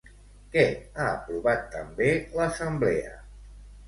Què 0.53 0.61
ha 0.77 1.03
aprovat 1.09 1.67
també 1.75 2.07
l'assemblea? 2.39 3.13